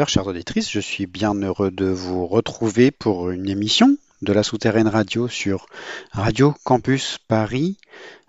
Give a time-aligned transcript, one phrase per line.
[0.00, 4.86] auditeurs, auditrices, je suis bien heureux de vous retrouver pour une émission de la souterraine
[4.86, 5.66] radio sur
[6.12, 7.78] Radio Campus Paris.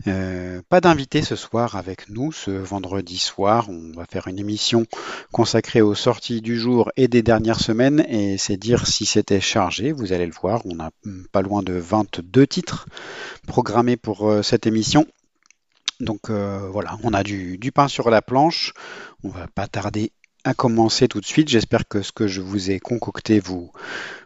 [0.08, 3.70] Euh, pas d'invité ce soir avec nous, ce vendredi soir.
[3.70, 4.88] On va faire une émission
[5.32, 9.92] consacrée aux sorties du jour et des dernières semaines et c'est dire si c'était chargé.
[9.92, 10.90] Vous allez le voir, on a
[11.32, 12.88] pas loin de 22 titres
[13.46, 15.06] programmés pour euh, cette émission.
[16.00, 18.74] Donc euh, voilà, on a du pain sur la planche.
[19.24, 20.12] On va pas tarder
[20.44, 21.50] à commencer tout de suite.
[21.50, 23.72] J'espère que ce que je vous ai concocté vous,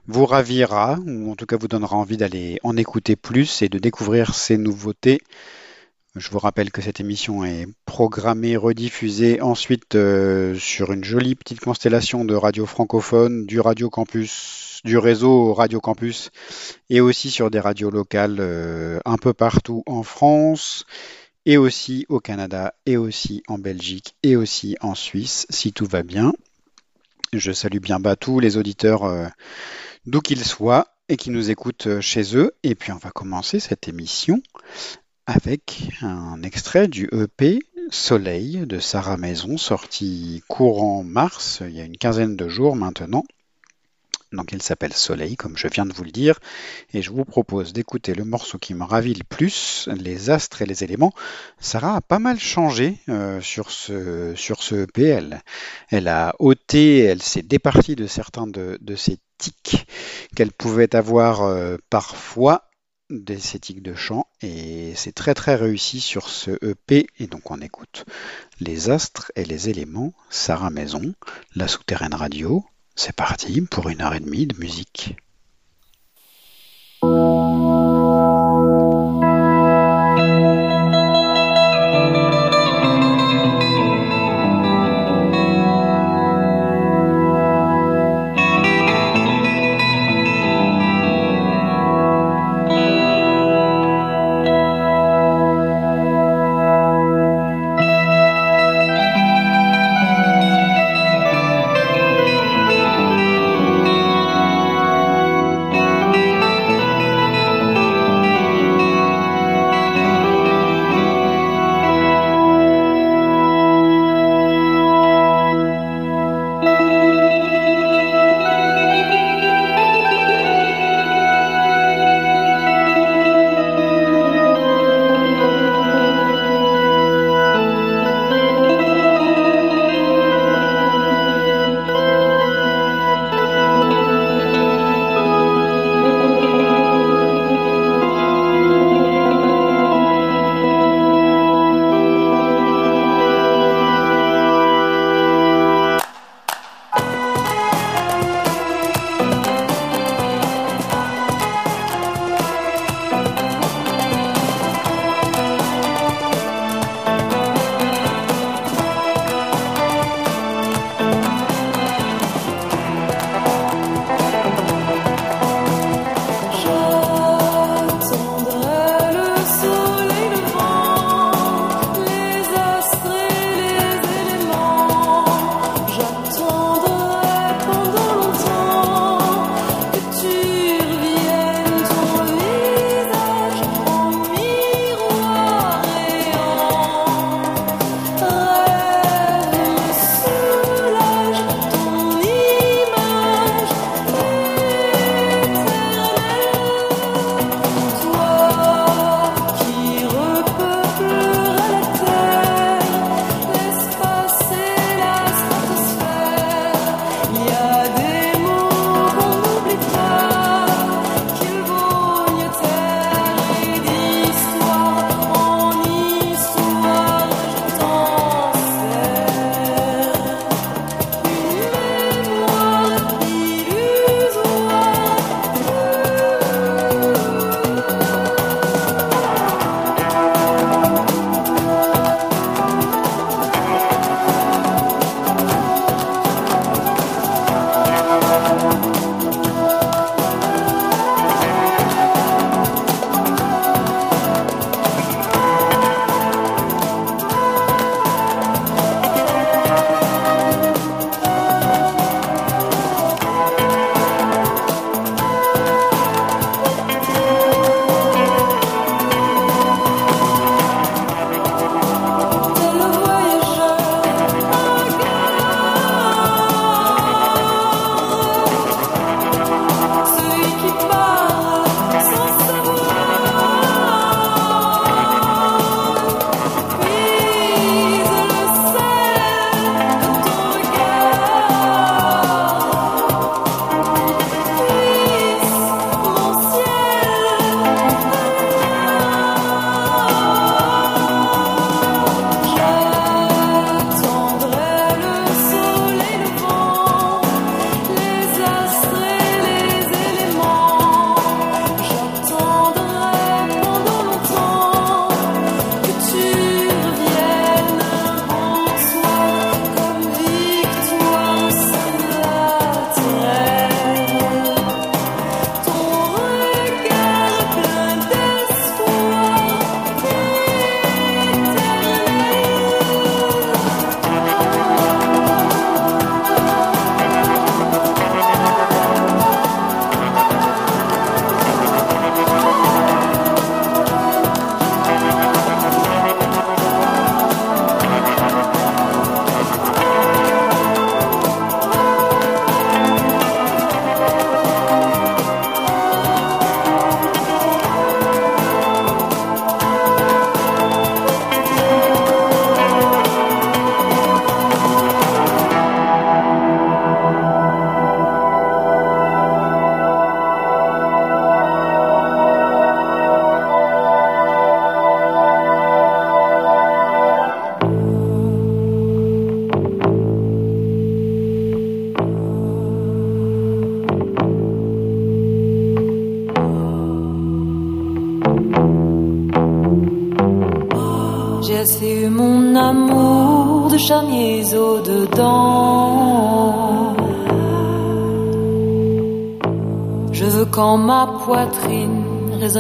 [0.08, 3.80] vous ravira, ou en tout cas vous donnera envie d'aller en écouter plus et de
[3.80, 5.22] découvrir ces nouveautés.
[6.16, 11.60] Je vous rappelle que cette émission est programmée, rediffusée ensuite euh, sur une jolie petite
[11.60, 16.30] constellation de radios francophones, du Radio Campus, du réseau Radio Campus,
[16.92, 20.86] et aussi sur des radios locales euh, un peu partout en France
[21.46, 26.04] et aussi au Canada, et aussi en Belgique, et aussi en Suisse, si tout va
[26.04, 26.34] bien.
[27.34, 29.28] Je salue bien bas tous les auditeurs euh,
[30.06, 32.54] d'où qu'ils soient et qui nous écoutent euh, chez eux.
[32.64, 34.42] Et puis on va commencer cette émission
[35.26, 41.86] avec un extrait du EP Soleil de Sarah Maison, sorti courant mars, il y a
[41.86, 43.24] une quinzaine de jours maintenant.
[44.34, 46.40] Donc il s'appelle Soleil, comme je viens de vous le dire,
[46.94, 50.66] et je vous propose d'écouter le morceau qui me ravit le plus, les astres et
[50.66, 51.14] les éléments.
[51.60, 55.20] Sarah a pas mal changé euh, sur ce sur ce EP.
[55.90, 59.86] Elle, a ôté, elle s'est départie de certains de, de ces tics
[60.36, 62.70] qu'elle pouvait avoir euh, parfois
[63.10, 67.60] des tics de chant et c'est très très réussi sur ce EP et donc on
[67.60, 68.06] écoute
[68.60, 71.14] les astres et les éléments Sarah Maison
[71.56, 72.66] la souterraine radio
[72.96, 75.16] c'est parti pour une heure et demie de musique.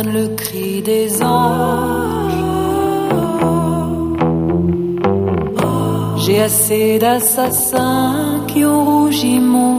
[0.01, 2.33] Le cri des anges.
[6.17, 9.72] J'ai assez d'assassins qui ont rougi mon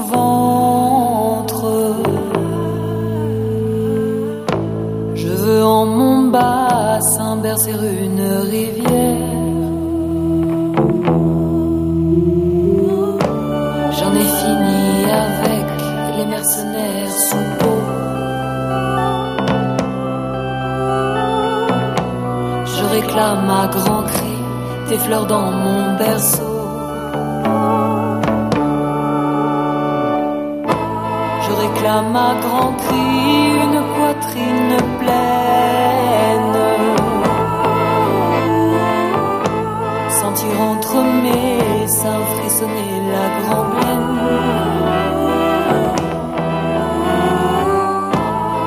[23.14, 24.42] Je réclame à grands cris
[24.88, 26.68] des fleurs dans mon berceau.
[31.44, 36.58] Je réclame à grands cris une poitrine pleine.
[40.08, 44.18] Sentir entre mes seins frissonner la grande haine.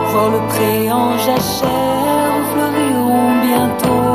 [0.09, 4.06] Voir le pré en jachère fleuriront bientôt.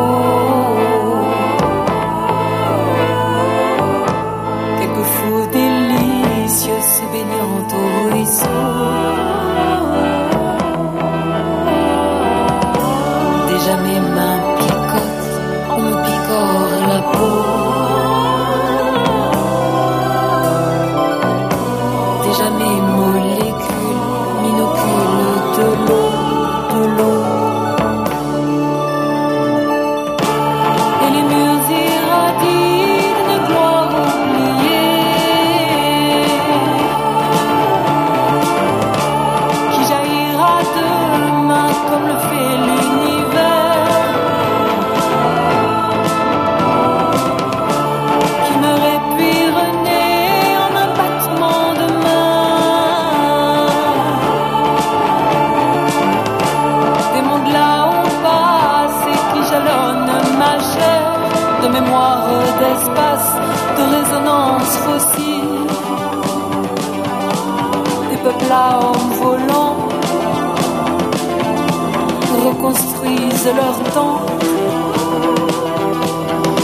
[73.43, 74.21] Reconstruisent leur temps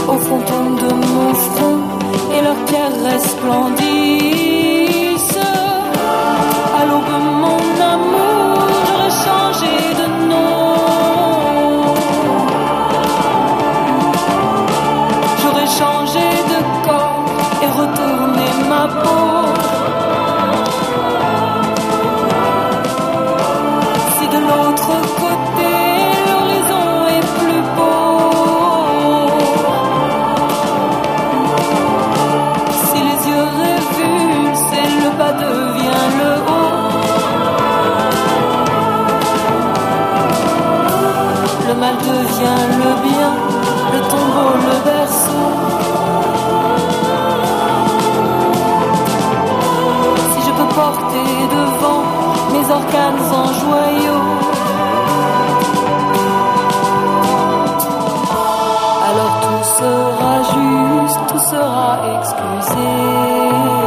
[0.07, 1.79] au fronton de mon front
[2.33, 4.58] et leurs pierres resplendissent.
[42.45, 43.31] Le bien,
[43.93, 45.47] le tombeau le berceau.
[50.31, 52.03] Si je peux porter devant
[52.53, 54.27] mes organes en joyaux.
[59.09, 63.78] Alors tout sera juste, tout sera excusé.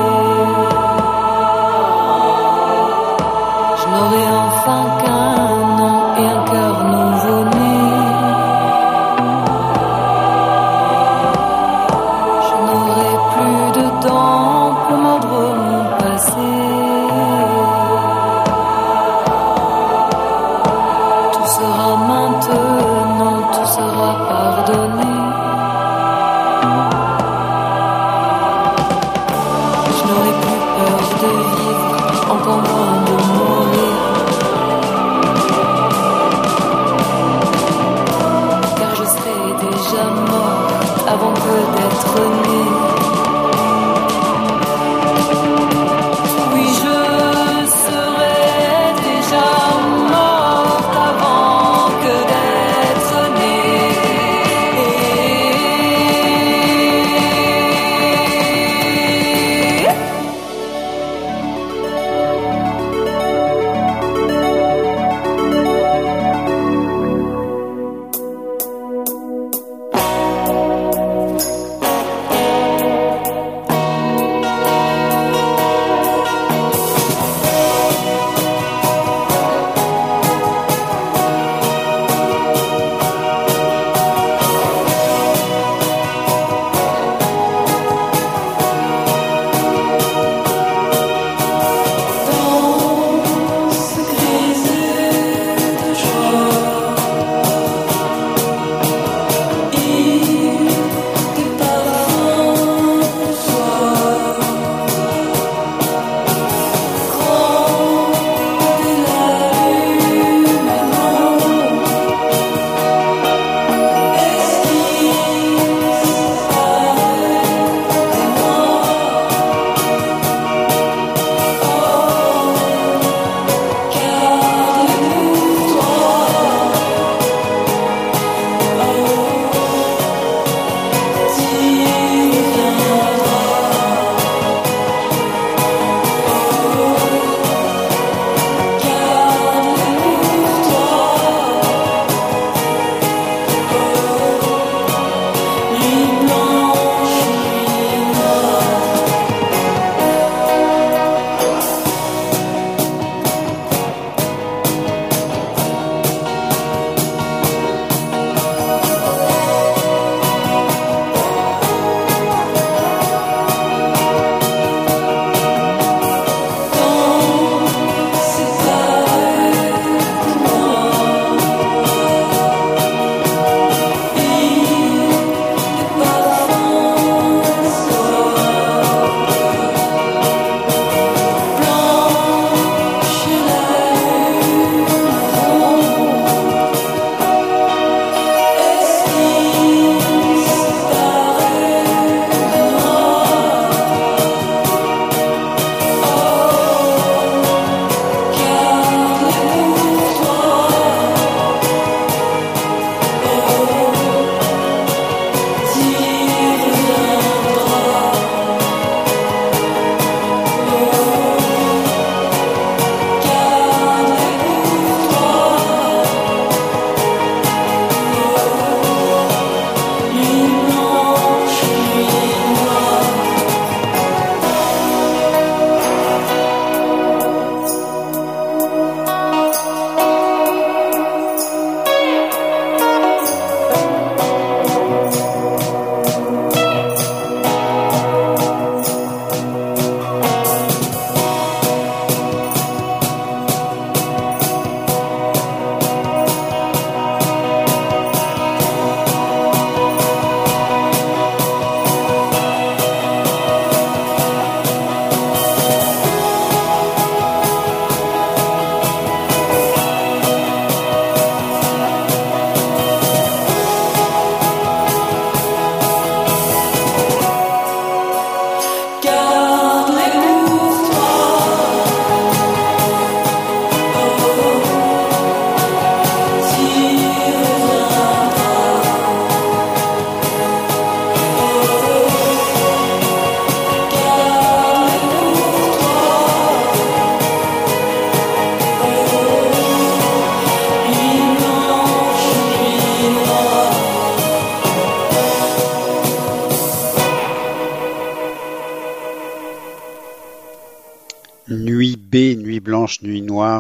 [42.13, 42.42] Clean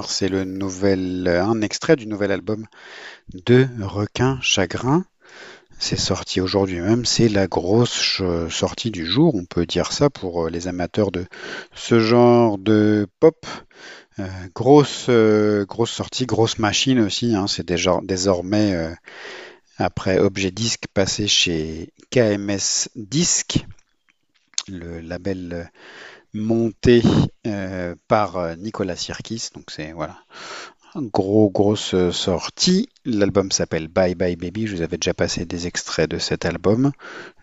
[0.00, 2.66] c'est le nouvel, un extrait du nouvel album
[3.34, 5.04] de Requin Chagrin.
[5.78, 10.48] C'est sorti aujourd'hui même, c'est la grosse sortie du jour, on peut dire ça pour
[10.48, 11.26] les amateurs de
[11.74, 13.46] ce genre de pop.
[14.18, 17.34] Euh, grosse, euh, grosse sortie, grosse machine aussi.
[17.34, 18.94] Hein, c'est désormais euh,
[19.78, 23.64] après Objet Disque passé chez KMS Disque,
[24.68, 25.70] le label
[26.34, 27.02] monté
[28.08, 29.50] par Nicolas Sirkis.
[29.54, 30.16] Donc c'est voilà,
[30.96, 32.88] gros grosse sortie.
[33.04, 34.66] L'album s'appelle Bye Bye Baby.
[34.66, 36.92] Je vous avais déjà passé des extraits de cet album.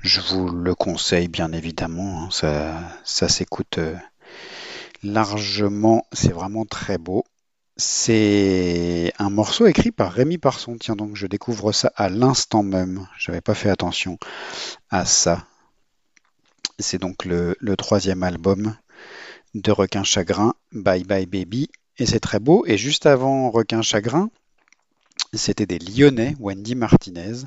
[0.01, 2.23] Je vous le conseille bien évidemment.
[2.23, 2.29] Hein.
[2.31, 3.79] ça, ça s'écoute
[5.03, 6.05] largement.
[6.11, 7.25] C'est vraiment très beau.
[7.77, 10.75] C'est un morceau écrit par Rémi Parson.
[10.77, 13.07] Tiens, donc je découvre ça à l'instant même.
[13.17, 14.17] J'avais pas fait attention
[14.89, 15.45] à ça.
[16.77, 18.75] C'est donc le, troisième album
[19.55, 21.69] de Requin Chagrin, Bye Bye Baby.
[21.97, 22.65] Et c'est très beau.
[22.65, 24.29] Et juste avant Requin Chagrin,
[25.33, 27.43] c'était des Lyonnais, Wendy Martinez,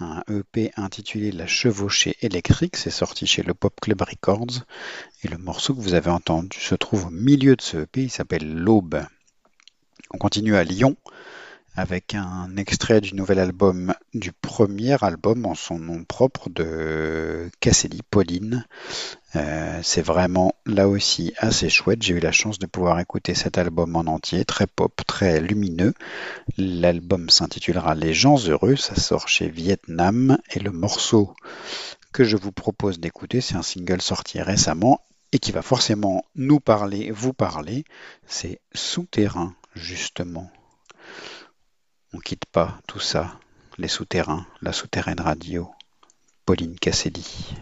[0.00, 4.64] un EP intitulé La chevauchée électrique, c'est sorti chez le Pop Club Records,
[5.24, 8.10] et le morceau que vous avez entendu se trouve au milieu de ce EP, il
[8.10, 9.04] s'appelle L'Aube.
[10.10, 10.96] On continue à Lyon
[11.78, 18.00] avec un extrait du nouvel album, du premier album en son nom propre de Cassidy
[18.02, 18.66] Pauline.
[19.36, 22.02] Euh, c'est vraiment là aussi assez chouette.
[22.02, 25.94] J'ai eu la chance de pouvoir écouter cet album en entier, très pop, très lumineux.
[26.56, 31.32] L'album s'intitulera Les gens heureux, ça sort chez Vietnam et le morceau
[32.12, 36.58] que je vous propose d'écouter, c'est un single sorti récemment et qui va forcément nous
[36.58, 37.84] parler, vous parler.
[38.26, 40.50] C'est Souterrain, justement.
[42.14, 43.38] On quitte pas tout ça,
[43.76, 45.70] les souterrains, la souterraine radio.
[46.46, 47.54] Pauline Cassidy.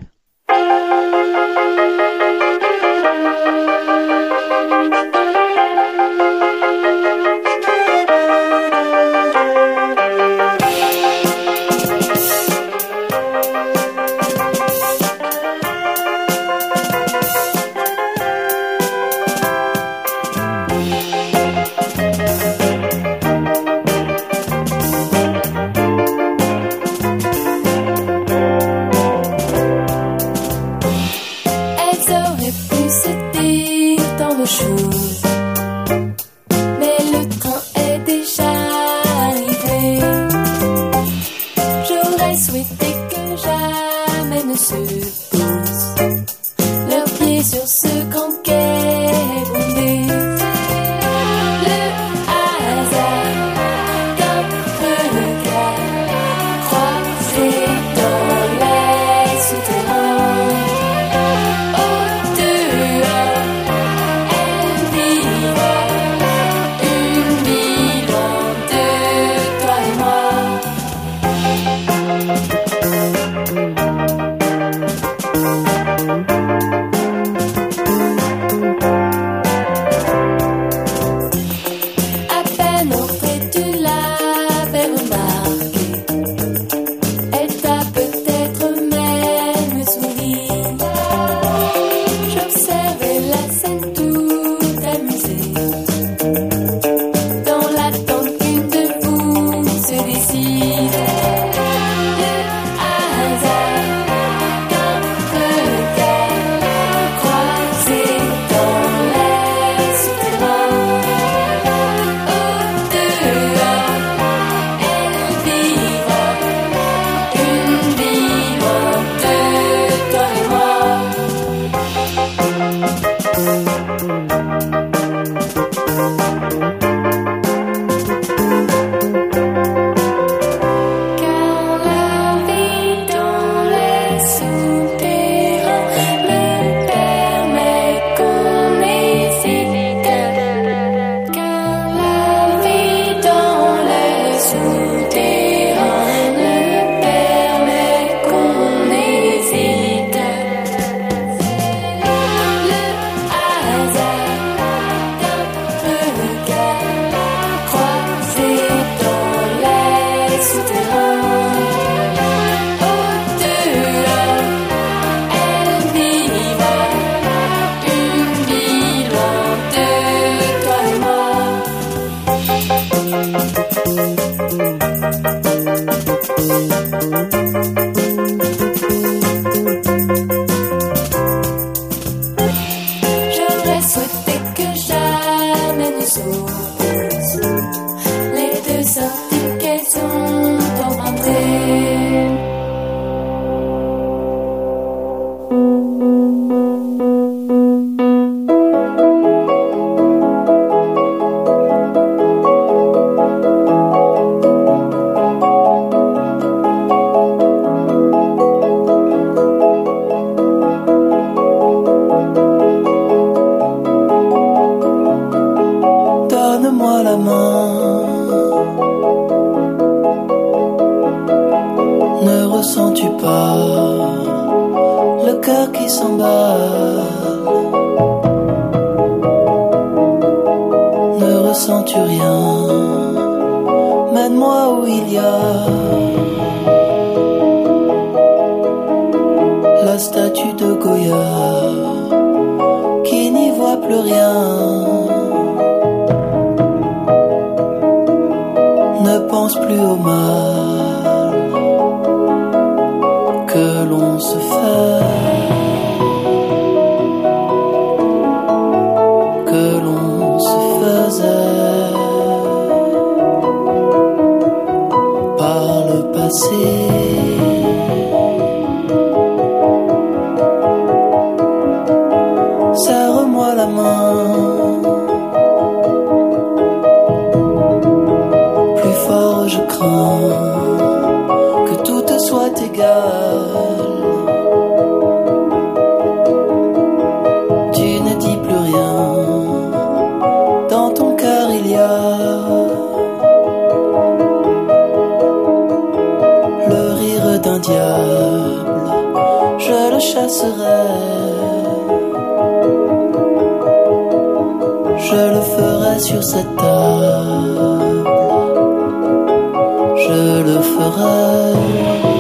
[310.79, 312.16] 为何？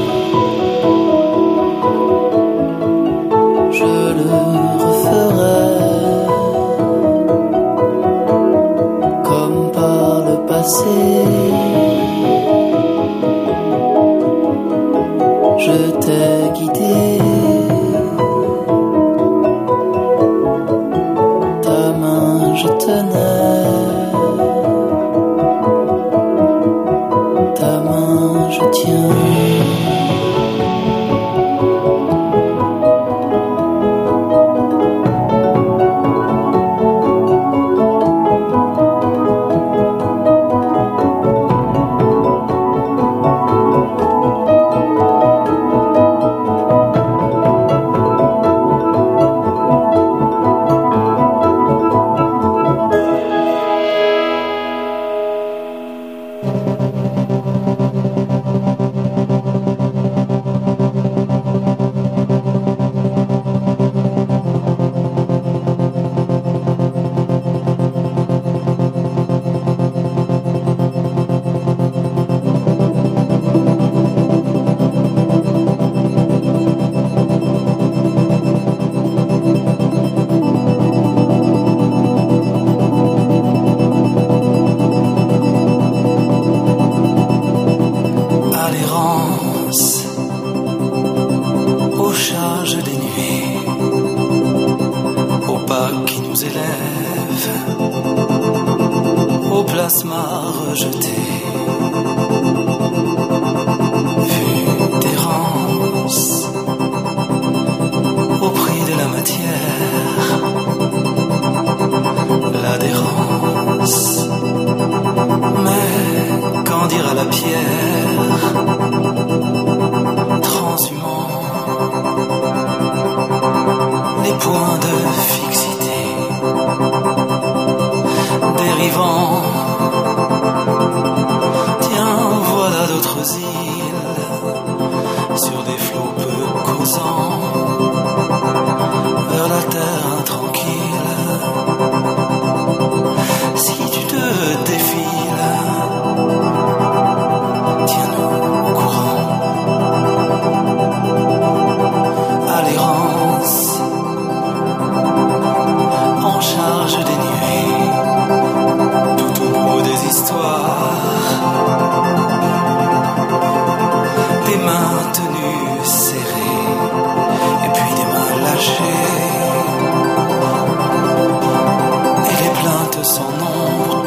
[173.14, 174.04] sans nombre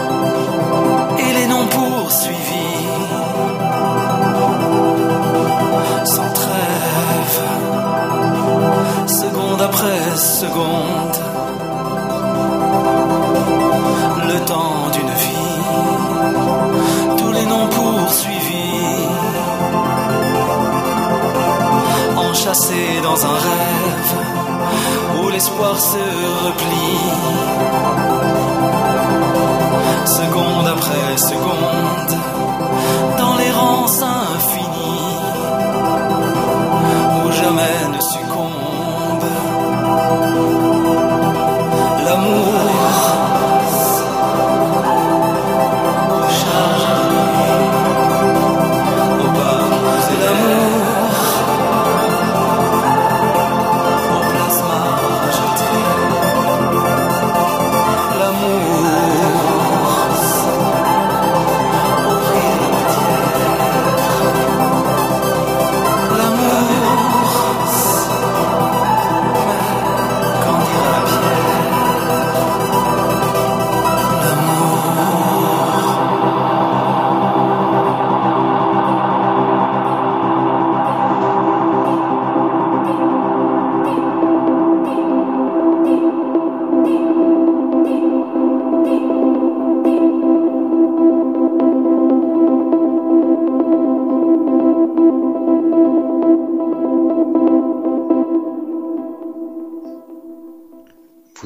[1.18, 2.80] et les noms poursuivis
[6.04, 7.40] sans trêve,
[9.08, 11.18] seconde après seconde,
[14.32, 15.56] le temps d'une vie,
[17.18, 19.08] tous les noms poursuivis
[22.18, 24.14] enchâssés dans un rêve
[25.22, 26.04] où l'espoir se
[26.46, 28.19] replie
[30.06, 32.18] seconde après seconde,
[33.18, 34.69] dans l'errance infinie.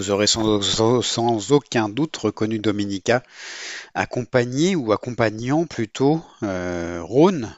[0.03, 3.23] Vous aurez sans, aucun doute reconnu Dominica,
[3.93, 7.55] accompagné ou accompagnant plutôt euh, Rhône,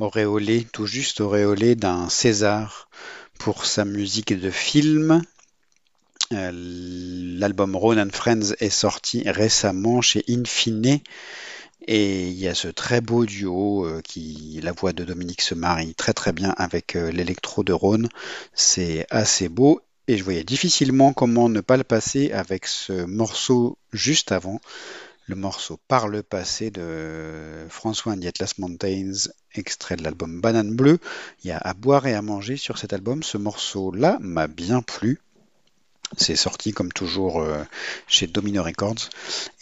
[0.00, 2.88] auréolé, tout juste auréolé d'un César
[3.38, 5.22] pour sa musique de film.
[6.32, 10.98] Euh, l'album Rhône and Friends est sorti récemment chez Infine.
[11.86, 15.54] Et il y a ce très beau duo euh, qui, la voix de Dominique se
[15.54, 18.08] marie très très bien avec euh, l'électro de Rhône.
[18.54, 23.78] C'est assez beau et je voyais difficilement comment ne pas le passer avec ce morceau
[23.92, 24.60] juste avant,
[25.26, 30.98] le morceau Par le passé de François and Atlas Mountains, extrait de l'album Banane Bleue.
[31.42, 33.24] Il y a à boire et à manger sur cet album.
[33.24, 35.20] Ce morceau-là m'a bien plu.
[36.16, 37.62] C'est sorti comme toujours euh,
[38.06, 39.10] chez Domino Records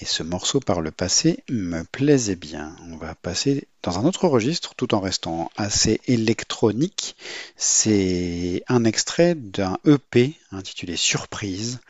[0.01, 2.77] et ce morceau par le passé me plaisait bien.
[2.91, 7.17] On va passer dans un autre registre tout en restant assez électronique.
[7.57, 11.81] C'est un extrait d'un EP intitulé Surprise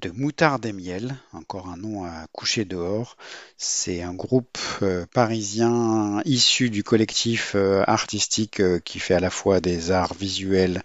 [0.00, 3.16] de Moutarde et Miel, encore un nom à coucher dehors.
[3.56, 9.30] C'est un groupe euh, parisien issu du collectif euh, artistique euh, qui fait à la
[9.30, 10.82] fois des arts visuels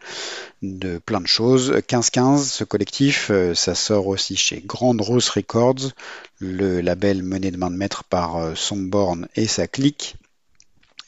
[0.62, 1.72] de plein de choses.
[1.72, 5.94] 1515, ce collectif, ça sort aussi chez Grande Rose Records,
[6.40, 10.18] le label mené de main de maître par Somborn et sa clique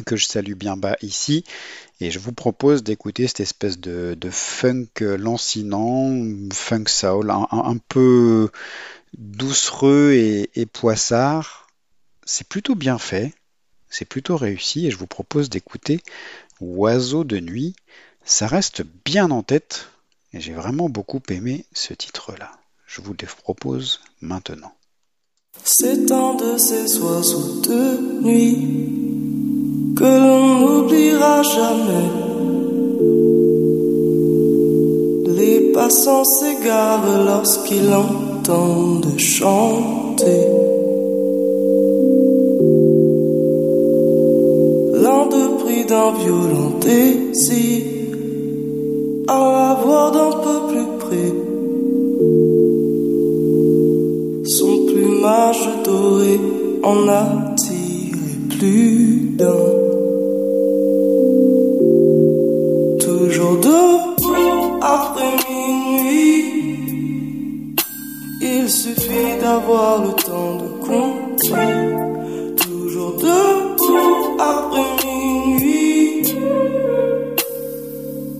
[0.05, 1.43] que je salue bien bas ici.
[2.01, 6.11] Et je vous propose d'écouter cette espèce de, funk lancinant,
[6.51, 8.49] funk soul, un, peu
[9.15, 11.67] doucereux et, poissard.
[12.25, 13.33] C'est plutôt bien fait,
[13.91, 16.01] c'est plutôt réussi et je vous propose d'écouter
[16.59, 17.75] Oiseau de nuit.
[18.25, 19.89] Ça reste bien en tête
[20.33, 22.51] et j'ai vraiment beaucoup aimé ce titre-là.
[22.87, 24.73] Je vous le propose maintenant.
[25.63, 29.20] C'est un de ces de nuit
[30.01, 32.09] que l'on n'oubliera jamais.
[35.39, 40.43] Les passants s'égarent lorsqu'ils entendent chanter.
[45.03, 47.83] L'un de pris d'un violent désir
[49.27, 51.31] à la voir d'un peu plus près.
[54.57, 56.39] Son plumage doré
[56.83, 58.17] en attire
[58.57, 59.90] plus d'un.
[68.71, 71.55] Suffit d'avoir le temps de compter.
[72.63, 76.23] Toujours debout après minuit.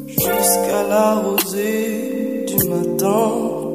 [0.08, 3.22] Jusqu'à la rosée du matin.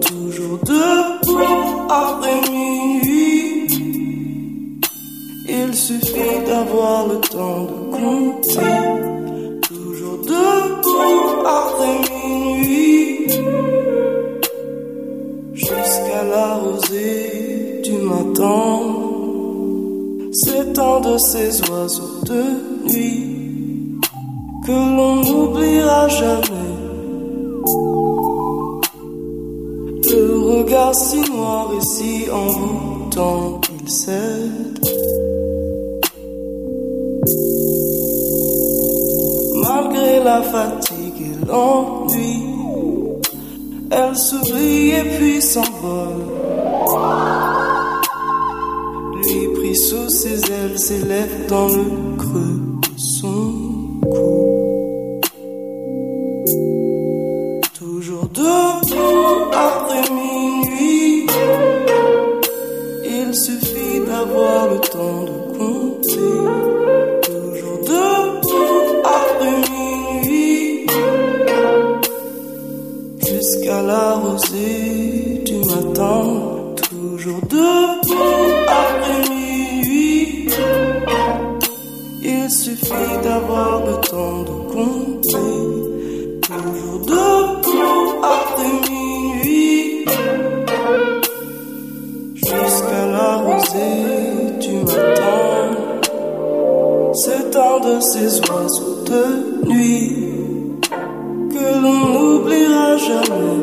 [0.00, 3.68] Toujours debout après minuit.
[5.48, 8.76] Il suffit d'avoir le temps de compter.
[9.68, 12.15] Toujours debout après minuit.
[17.82, 18.78] Du matin.
[20.32, 23.98] C'est un de ces oiseaux de nuit
[24.64, 26.66] que l'on n'oubliera jamais.
[30.10, 34.80] Le regard si noir et si envoûtant qu'il cède.
[39.62, 42.55] Malgré la fatigue et l'ennui,
[43.90, 46.22] elle s'oublie et puis s'envole.
[49.22, 52.65] Lui pris sous ses ailes s'élève dans le creux
[82.66, 85.52] suffit d'avoir le temps de compter.
[86.48, 90.04] Toujours debout après minuit.
[92.34, 93.96] Jusqu'à la rosée
[94.64, 95.60] du matin.
[97.22, 99.24] C'est un de ces oiseaux de
[99.68, 100.16] nuit
[101.52, 103.55] que l'on n'oubliera jamais.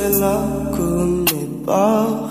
[0.00, 0.40] Hélas,
[0.78, 2.29] elle la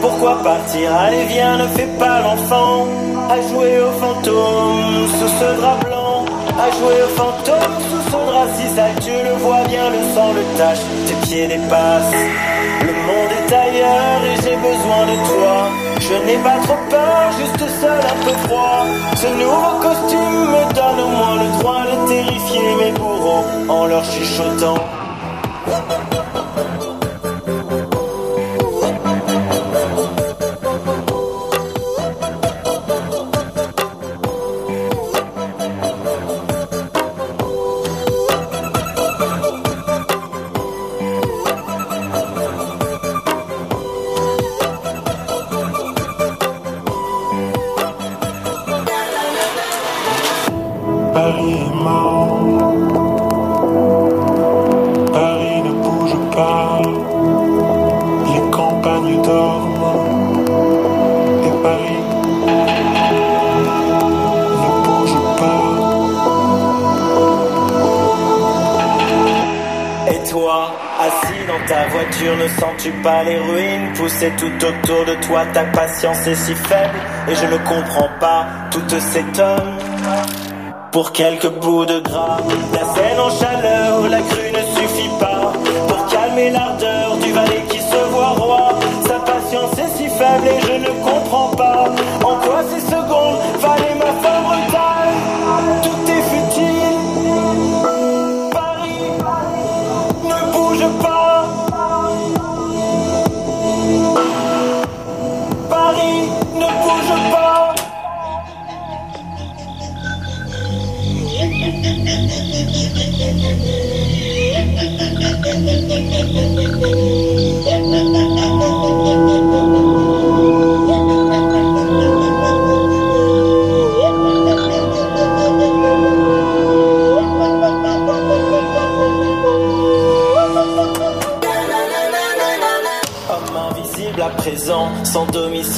[0.00, 0.94] Pourquoi partir?
[0.94, 2.86] Allez viens, ne fais pas l'enfant.
[3.30, 6.24] À jouer au fantôme sous ce drap blanc.
[6.58, 10.32] À jouer au fantôme sous ce drap si sale, tu le vois bien, le sang
[10.32, 12.14] le tache, tes pieds dépassent.
[12.82, 15.56] Le monde est ailleurs et j'ai besoin de toi.
[16.00, 18.84] Je n'ai pas trop peur, juste seul un peu froid.
[19.16, 24.04] Ce nouveau costume me donne au moins le droit de terrifier mes bourreaux en leur
[24.04, 24.78] chuchotant.
[74.18, 76.98] Pousser tout autour de toi Ta patience est si faible
[77.28, 79.78] et je ne comprends pas toute cette homme.
[80.92, 82.38] Pour quelques bouts de gras,
[82.72, 85.52] la scène en chaleur, la crue ne suffit pas
[85.86, 86.87] pour calmer l'ardeur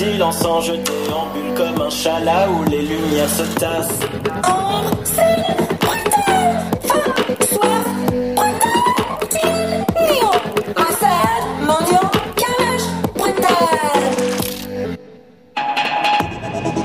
[0.01, 4.01] silence en jeté en bulle comme un chala où les lumières se tassent.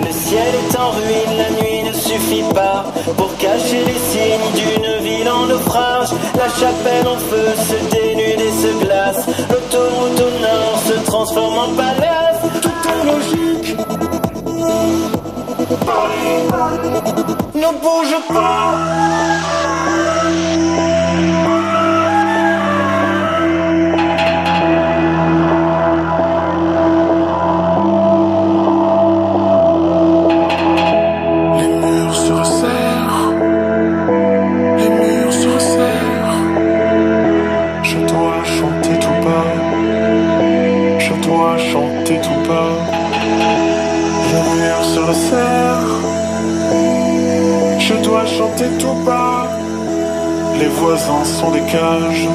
[0.02, 2.84] Le ciel est en ruine, la nuit ne suffit pas
[3.16, 6.10] pour cacher les signes d'une ville en naufrage.
[6.36, 7.85] La chapelle en feu se
[17.66, 19.65] não puja pó.
[50.96, 52.30] Mes voisins sont des cages,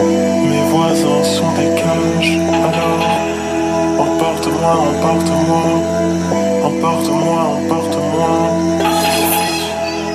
[0.00, 2.38] mes voisins sont des cages.
[2.64, 3.04] Alors,
[3.98, 5.62] emporte-moi, emporte-moi,
[6.64, 8.30] emporte-moi, emporte-moi,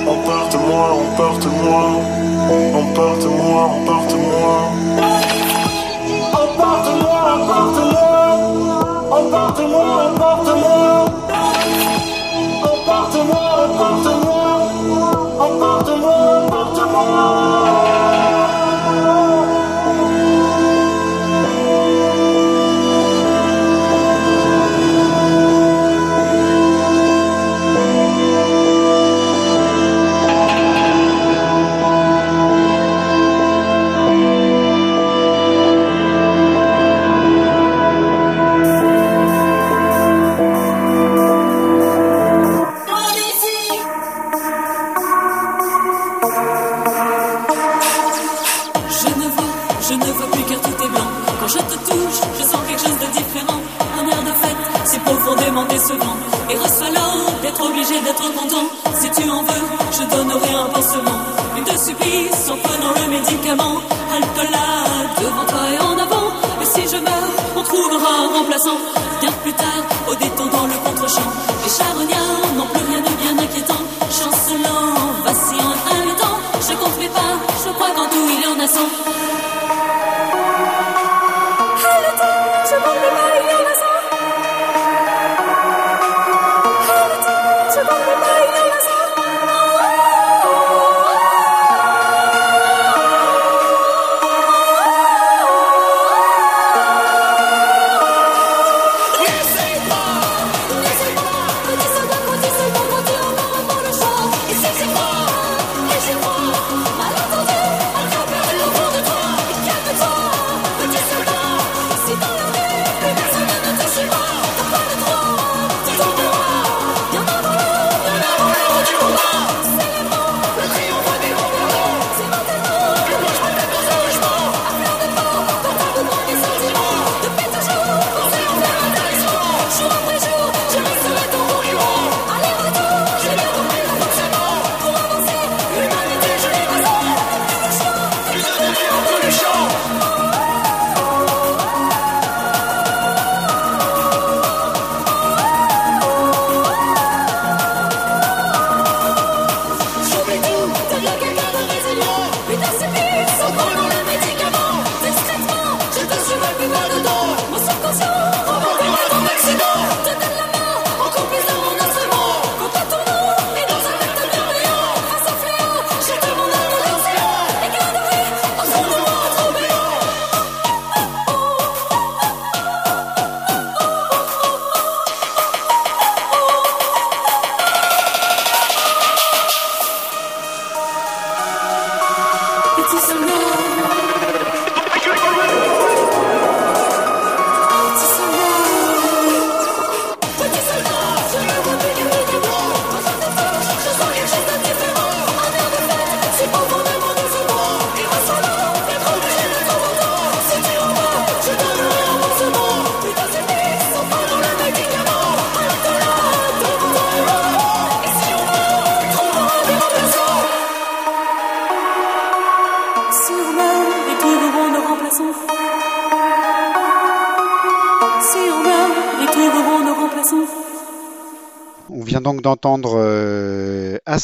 [0.08, 1.84] emporte-moi, emporte-moi,
[2.74, 4.77] emporte-moi, emporte-moi.
[63.48, 63.97] them on.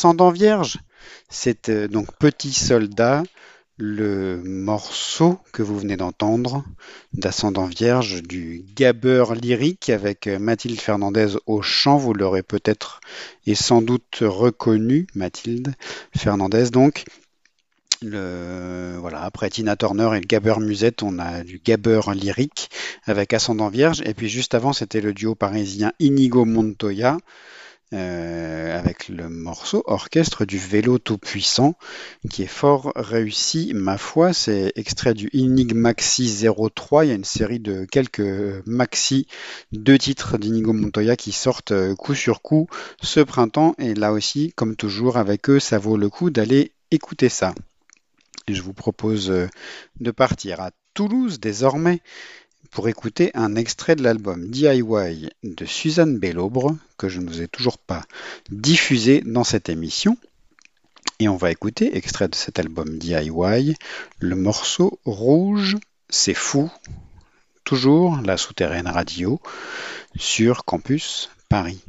[0.05, 0.81] ascendant vierge.
[1.31, 3.23] C'est euh, donc Petit Soldat,
[3.79, 6.63] le morceau que vous venez d'entendre
[7.15, 11.97] d'ascendant vierge du gabeur lyrique avec euh, Mathilde Fernandez au chant.
[11.97, 13.01] Vous l'aurez peut-être
[13.47, 15.75] et sans doute reconnu, Mathilde
[16.15, 17.05] Fernandez donc.
[18.03, 22.69] Voilà, après Tina Turner et le Gabber Musette, on a du Gabber lyrique
[23.07, 24.03] avec Ascendant Vierge.
[24.05, 27.17] Et puis juste avant, c'était le duo parisien Inigo Montoya
[27.95, 31.77] euh, avec le morceau Orchestre du vélo tout-puissant
[32.29, 34.33] qui est fort réussi, ma foi.
[34.33, 37.05] C'est extrait du Inig Maxi 03.
[37.05, 39.29] Il y a une série de quelques maxi,
[39.73, 42.67] deux titres d'Inigo Montoya qui sortent euh, coup sur coup
[43.01, 43.75] ce printemps.
[43.79, 47.55] Et là aussi, comme toujours avec eux, ça vaut le coup d'aller écouter ça.
[48.49, 49.47] Je vous propose euh,
[50.01, 52.01] de partir à Toulouse désormais
[52.75, 57.47] pour écouter un extrait de l'album DIY de Suzanne Bellobre que je ne vous ai
[57.47, 58.03] toujours pas
[58.51, 60.19] diffusé dans cette émission.
[61.21, 63.77] Et on va écouter, extrait de cet album DIY,
[64.19, 65.77] le morceau Rouge,
[66.09, 66.69] c'est fou,
[67.63, 69.41] toujours la souterraine radio
[70.17, 71.81] sur Campus Paris.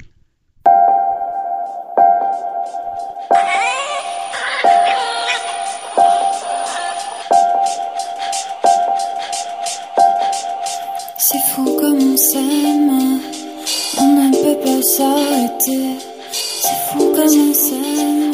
[14.98, 15.98] S'arrêter.
[16.32, 18.34] C'est fou comme on s'aime.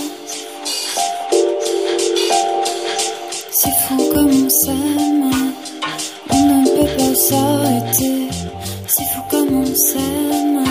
[3.51, 5.31] C'est fou comme on s'aime,
[6.29, 8.27] on ne peut pas s'arrêter.
[8.87, 10.63] C'est fou comme on s'aime.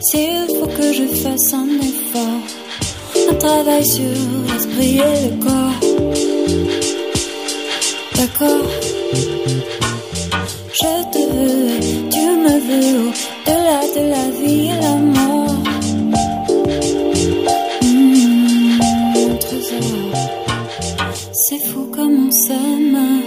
[0.00, 2.44] S'il faut que je fasse un effort,
[3.30, 4.16] un travail sur
[4.48, 5.80] l'esprit et le corps.
[8.16, 9.83] D'accord?
[12.80, 15.54] Veux, au-delà de la vie et la mort.
[17.82, 18.34] Mmh.
[21.32, 23.22] C'est fou comme on s'aime.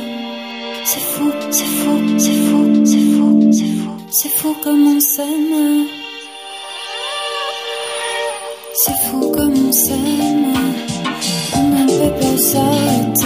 [0.86, 3.91] C'est fou, c'est fou, c'est fou, c'est fou, c'est fou.
[4.10, 5.86] C'est fou comme on s'aime.
[8.74, 10.54] C'est fou comme on s'aime.
[11.56, 13.16] On ne peut pas s'arrêter.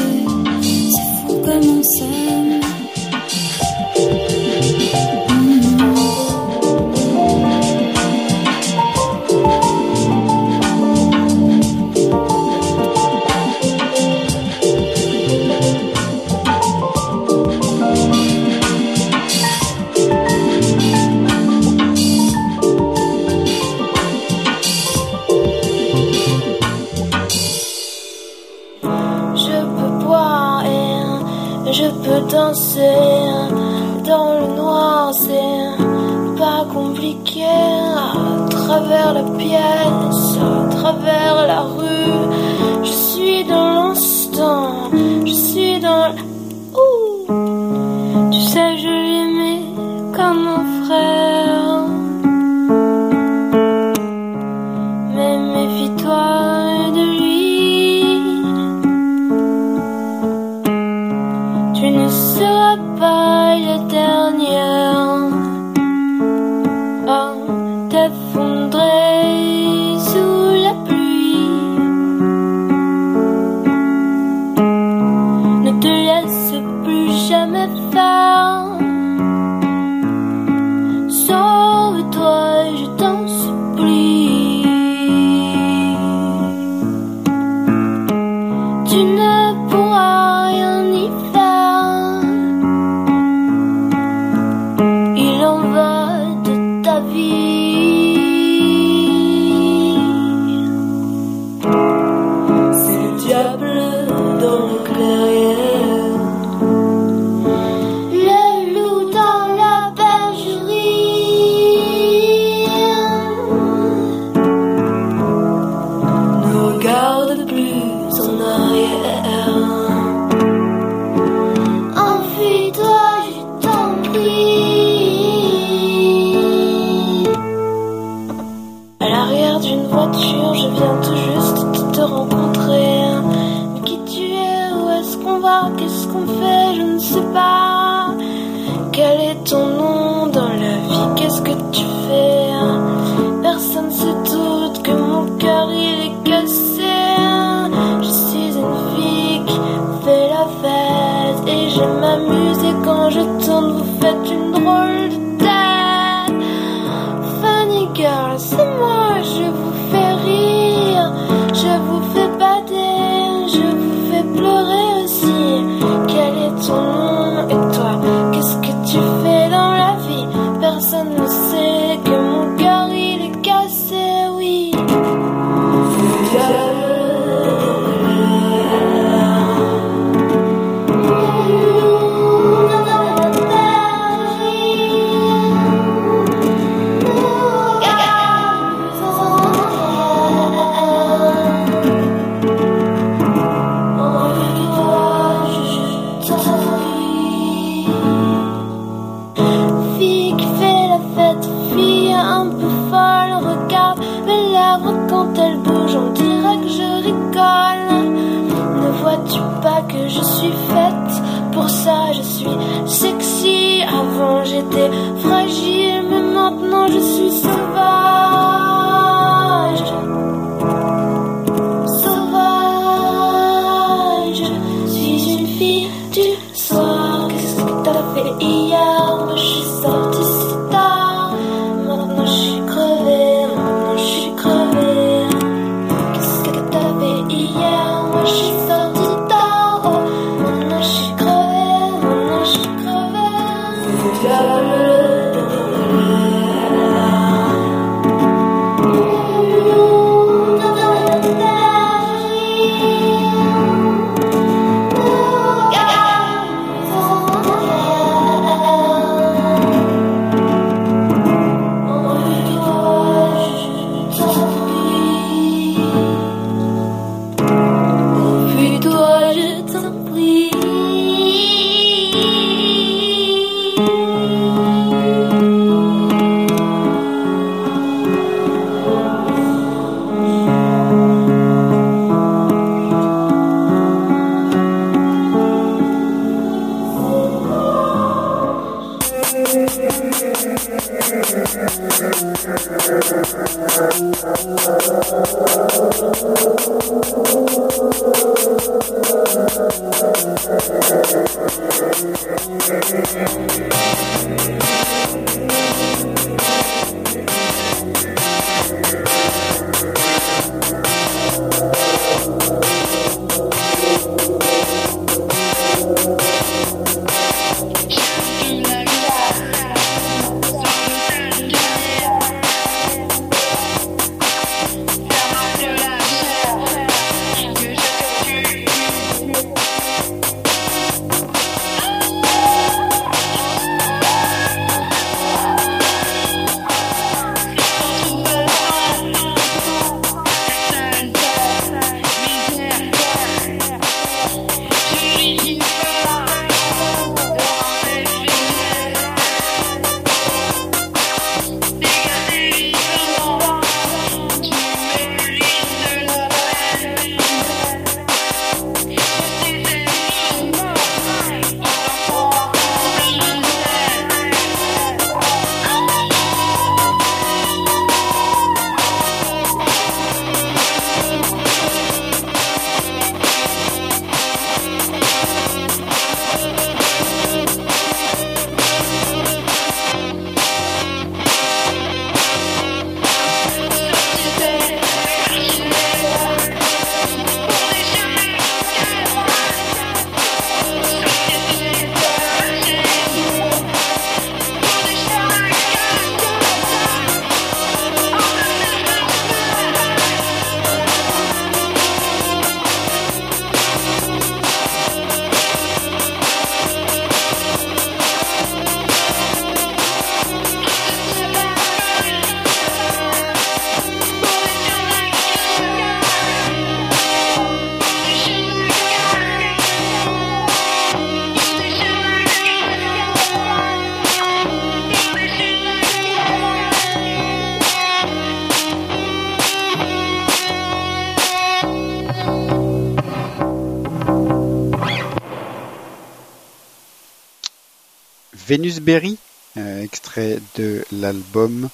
[438.48, 439.18] Venus Berry,
[439.58, 441.70] euh, extrait de l'album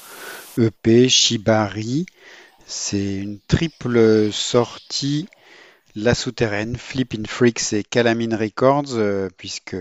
[0.57, 2.05] EP Shibari.
[2.65, 5.27] C'est une triple sortie
[5.95, 9.75] La Souterraine, Flippin' Freaks et Calamine Records, euh, puisque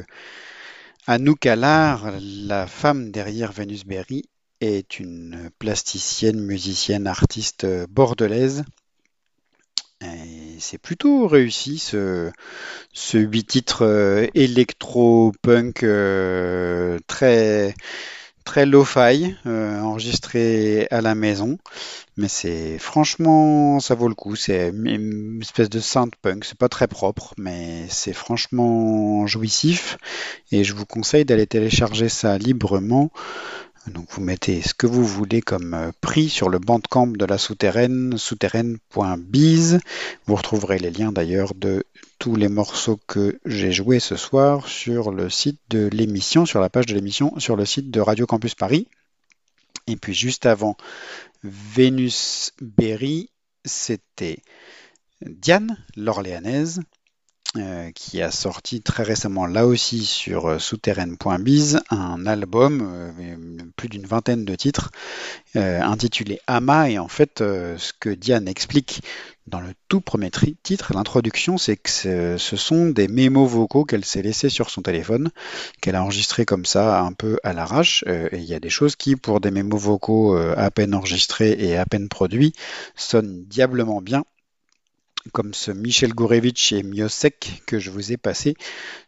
[1.06, 4.24] Anouk Allard, la femme derrière Venus Berry,
[4.60, 8.64] est une plasticienne, musicienne, artiste euh, bordelaise.
[10.60, 12.30] C'est plutôt réussi ce,
[12.92, 17.74] ce 8 titres euh, électro-punk euh, très,
[18.44, 21.58] très lo-fi, euh, enregistré à la maison.
[22.16, 24.36] Mais c'est franchement, ça vaut le coup.
[24.36, 26.44] C'est une espèce de synth punk.
[26.44, 29.98] C'est pas très propre, mais c'est franchement jouissif.
[30.52, 33.10] Et je vous conseille d'aller télécharger ça librement.
[33.86, 37.38] Donc vous mettez ce que vous voulez comme euh, prix sur le bandcamp de la
[37.38, 39.78] souterraine, souterraine.biz.
[40.26, 41.84] Vous retrouverez les liens d'ailleurs de
[42.18, 46.68] tous les morceaux que j'ai joués ce soir sur le site de l'émission, sur la
[46.68, 48.88] page de l'émission, sur le site de Radio Campus Paris.
[49.86, 50.76] Et puis juste avant
[51.44, 53.30] Vénus Berry,
[53.64, 54.38] c'était
[55.22, 56.80] Diane, l'Orléanaise,
[57.56, 63.12] euh, qui a sorti très récemment là aussi sur euh, souterraine.biz un album, euh,
[63.76, 64.90] plus d'une vingtaine de titres,
[65.56, 66.90] euh, intitulé Ama.
[66.90, 69.02] Et en fait, euh, ce que Diane explique
[69.46, 74.22] dans le tout premier titre, l'introduction, c'est que ce sont des mémos vocaux qu'elle s'est
[74.22, 75.30] laissés sur son téléphone,
[75.80, 78.02] qu'elle a enregistrés comme ça, un peu à l'arrache.
[78.08, 81.76] Et il y a des choses qui, pour des mémos vocaux à peine enregistrés et
[81.76, 82.54] à peine produits,
[82.96, 84.24] sonnent diablement bien
[85.32, 88.54] comme ce Michel Gourevitch et Miosek que je vous ai passé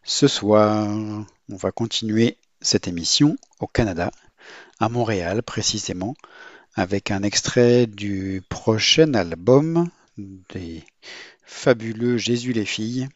[0.03, 0.87] ce soir.
[0.87, 4.11] On va continuer cette émission au Canada,
[4.79, 6.15] à Montréal précisément,
[6.75, 9.89] avec un extrait du prochain album
[10.53, 10.83] des
[11.43, 13.07] fabuleux Jésus les filles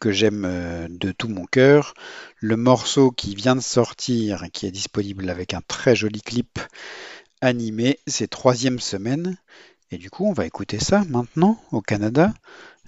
[0.00, 1.94] que j'aime euh, de tout mon cœur.
[2.38, 6.58] Le morceau qui vient de sortir, qui est disponible avec un très joli clip
[7.42, 9.36] animé, c'est troisième semaine.
[9.92, 12.32] Et du coup, on va écouter ça maintenant au Canada.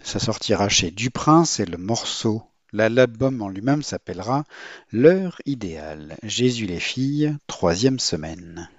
[0.03, 2.43] Ça sortira chez Duprince et le morceau,
[2.73, 4.45] l'album en lui-même s'appellera
[4.91, 6.17] L'heure idéale.
[6.23, 8.71] Jésus les filles, troisième semaine.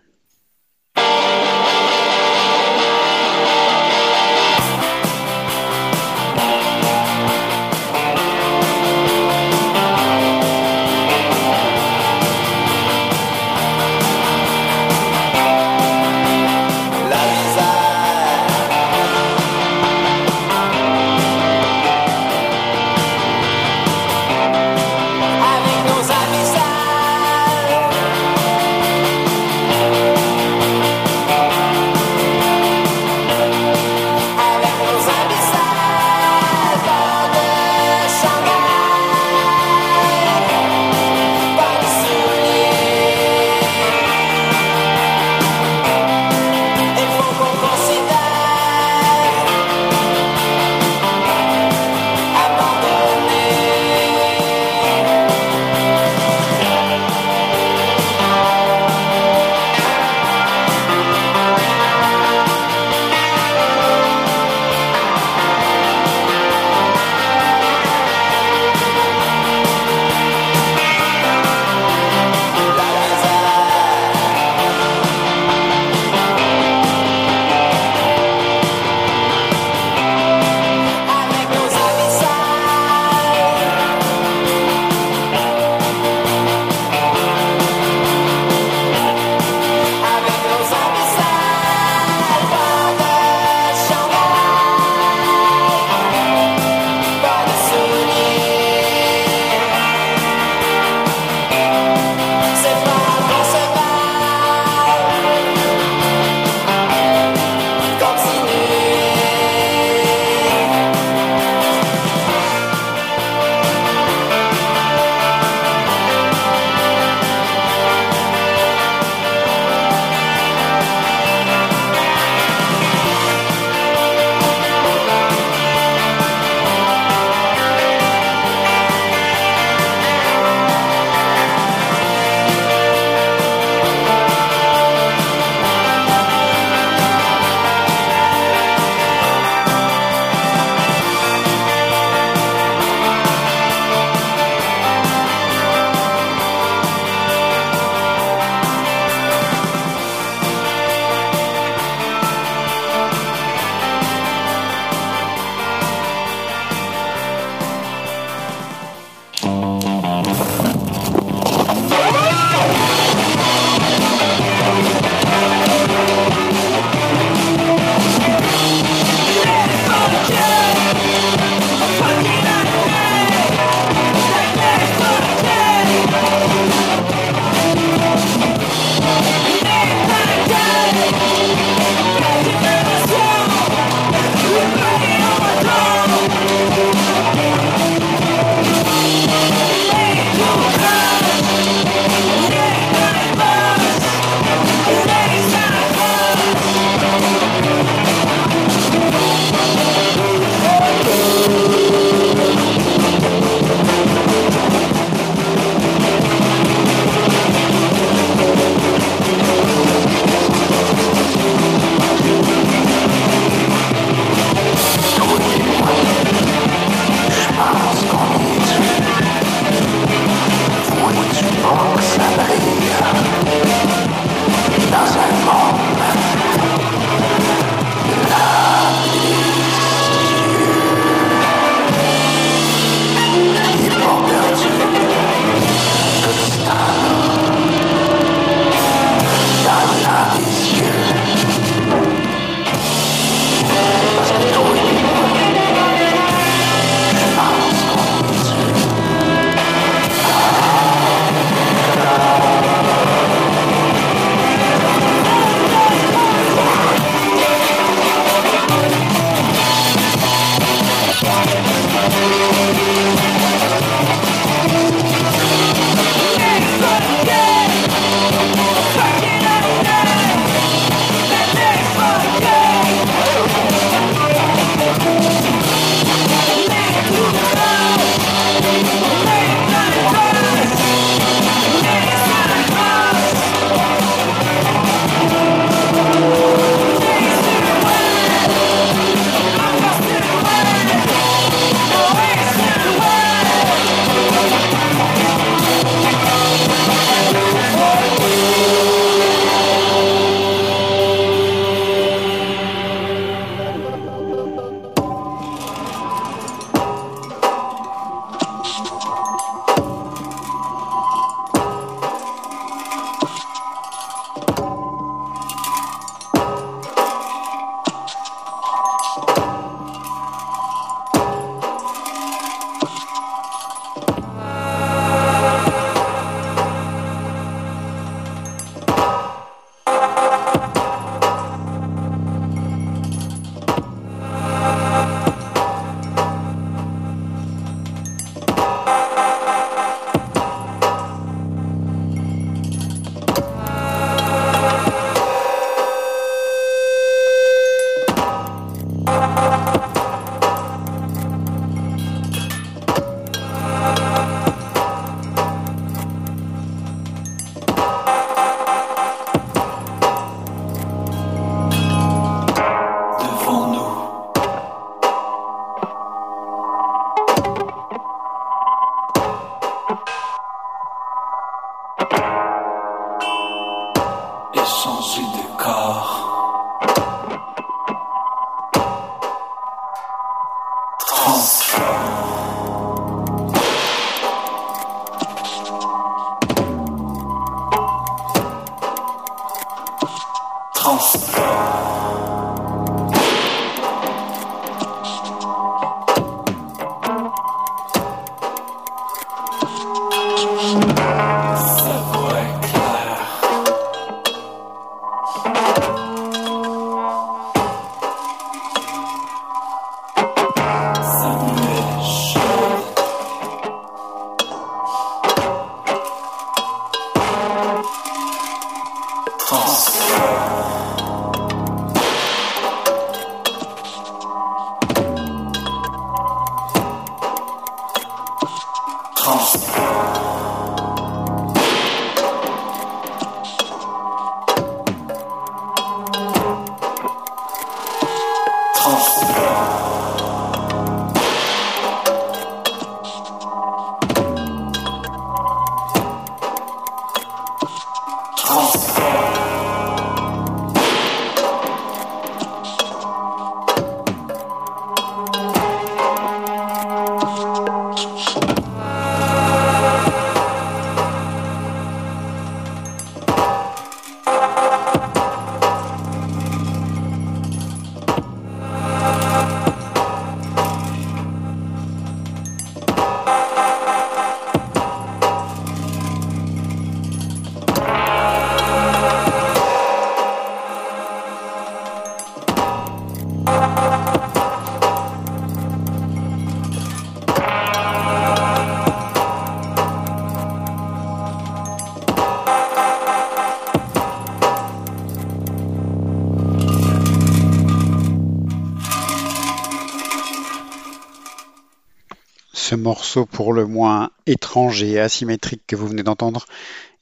[502.85, 506.45] Morceau pour le moins étrange et asymétrique que vous venez d'entendre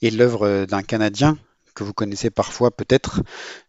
[0.02, 1.38] est l'œuvre d'un Canadien
[1.76, 3.22] que vous connaissez parfois peut-être,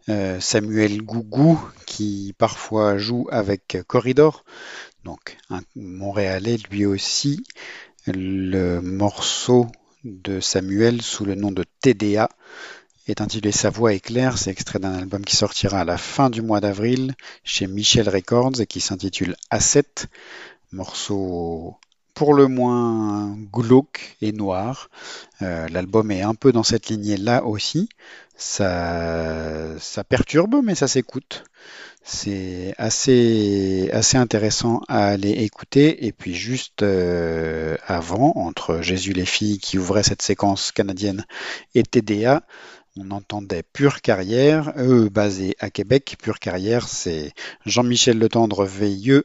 [0.09, 4.45] euh, Samuel Gougou, qui parfois joue avec Corridor,
[5.03, 7.43] donc un Montréalais lui aussi.
[8.07, 9.67] Le morceau
[10.05, 12.29] de Samuel sous le nom de TDA
[13.09, 16.31] est intitulé Sa voix est claire, c'est extrait d'un album qui sortira à la fin
[16.31, 20.07] du mois d'avril chez Michel Records et qui s'intitule A7,
[20.71, 21.77] morceau
[22.15, 24.89] pour le moins glauque et noir.
[25.43, 27.89] Euh, L'album est un peu dans cette lignée-là aussi.
[28.37, 29.77] Ça,
[30.09, 31.45] perturbe, mais ça s'écoute.
[32.03, 36.07] C'est assez, assez intéressant à aller écouter.
[36.07, 41.25] Et puis juste euh, avant, entre Jésus les filles qui ouvrait cette séquence canadienne
[41.75, 42.43] et TDA,
[42.97, 46.17] on entendait Pure Carrière, eux basés à Québec.
[46.23, 47.33] Pure Carrière, c'est
[47.67, 49.25] Jean-Michel Letendre Veilleux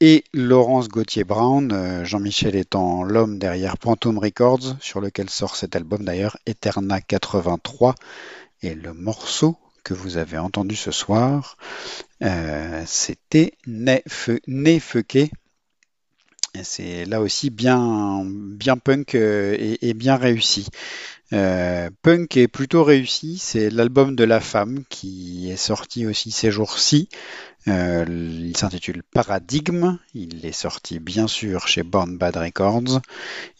[0.00, 6.04] et Laurence Gauthier-Brown, euh, Jean-Michel étant l'homme derrière Phantom Records, sur lequel sort cet album
[6.04, 7.94] d'ailleurs, Eterna 83,
[8.62, 11.56] et le morceau que vous avez entendu ce soir,
[12.22, 15.30] euh, c'était Nefeke.
[16.62, 20.66] C'est là aussi bien, bien punk euh, et, et bien réussi.
[21.32, 26.50] Euh, punk est plutôt réussi, c'est l'album de la femme qui est sorti aussi ces
[26.50, 27.08] jours-ci.
[27.68, 33.00] Euh, il s'intitule Paradigme, il est sorti bien sûr chez Born Bad Records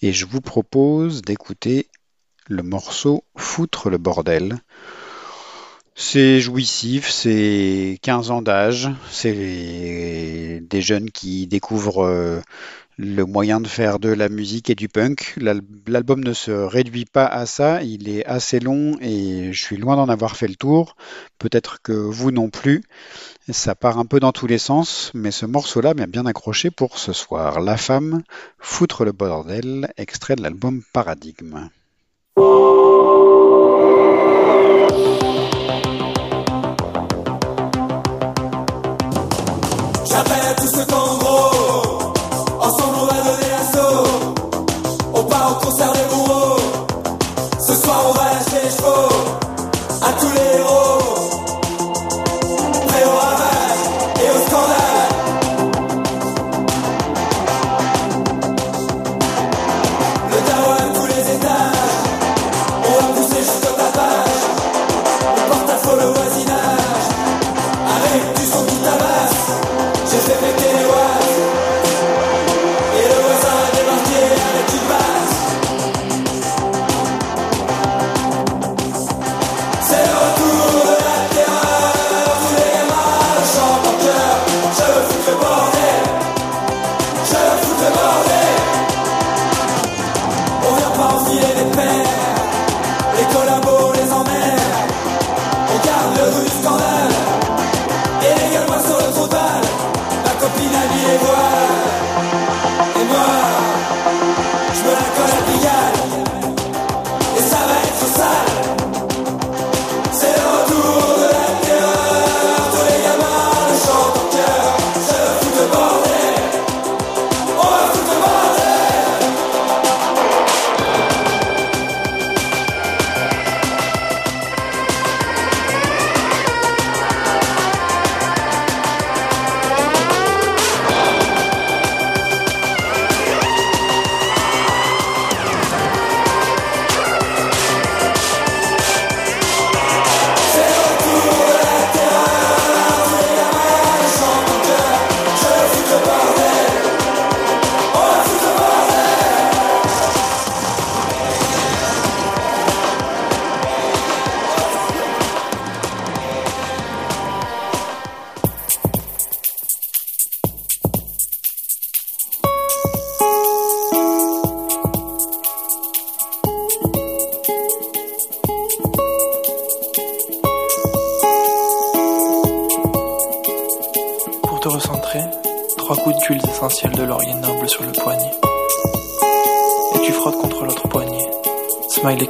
[0.02, 1.86] et je vous propose d'écouter
[2.48, 4.58] le morceau Foutre le bordel.
[5.94, 12.40] C'est jouissif, c'est 15 ans d'âge, c'est des jeunes qui découvrent euh,
[13.02, 15.34] le moyen de faire de la musique et du punk.
[15.38, 19.96] L'album ne se réduit pas à ça, il est assez long et je suis loin
[19.96, 20.96] d'en avoir fait le tour.
[21.38, 22.82] Peut-être que vous non plus.
[23.48, 26.98] Ça part un peu dans tous les sens, mais ce morceau-là m'a bien accroché pour
[26.98, 27.60] ce soir.
[27.60, 28.22] La femme,
[28.58, 31.70] foutre le bordel, extrait de l'album Paradigme.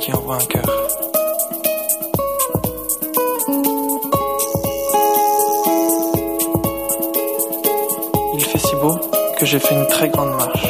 [0.00, 0.88] Qui envoie un cœur.
[8.34, 8.96] Il fait si beau
[9.38, 10.69] que j'ai fait une très grande marche.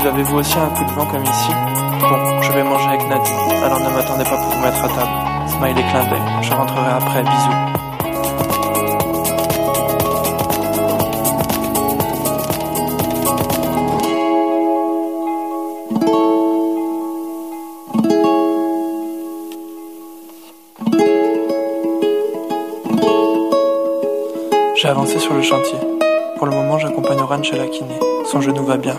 [0.00, 1.50] Vous avez-vous aussi un coup de vent comme ici
[2.00, 5.48] Bon, je vais manger avec Nadine, alors ne m'attendez pas pour vous mettre à table.
[5.48, 7.76] Smiley clin d'œil, je rentrerai après, bisous.
[24.76, 25.78] J'ai avancé sur le chantier.
[26.36, 27.98] Pour le moment, j'accompagne Oran chez la kiné.
[28.26, 28.96] Son genou va bien,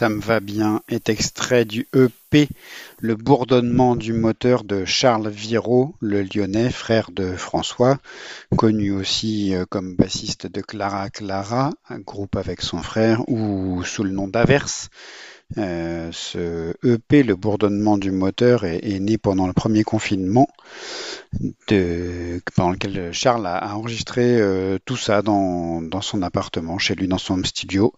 [0.00, 2.48] Ça me va bien est extrait du EP
[3.00, 7.98] Le bourdonnement du moteur de Charles Viraud, le lyonnais, frère de François,
[8.56, 14.08] connu aussi euh, comme bassiste de Clara Clara, groupe avec son frère, ou sous le
[14.08, 14.88] nom d'Averse.
[15.58, 20.48] Euh, ce EP, le bourdonnement du moteur, est, né pendant le premier confinement,
[21.66, 27.42] pendant lequel Charles a, enregistré euh, tout ça dans, son appartement, chez lui, dans son
[27.42, 27.92] studio,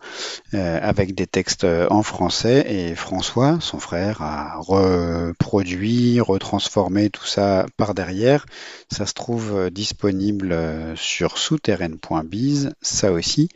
[0.54, 2.64] avec des textes en français.
[2.68, 8.46] Et François, son frère, a reproduit, retransformé tout ça par derrière.
[8.90, 13.48] Ça se trouve euh, disponible euh, sur souterraine.biz, ça aussi.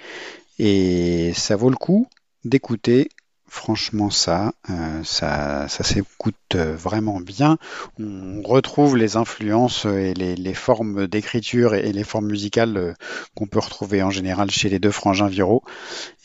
[0.58, 2.08] Et ça vaut le coup
[2.44, 3.08] d'écouter
[3.56, 7.56] Franchement, ça, euh, ça, ça s'écoute euh, vraiment bien.
[7.98, 12.92] On retrouve les influences et les, formes d'écriture et, les formes musicales euh,
[13.34, 15.64] qu'on peut retrouver en général chez les deux frangins viraux.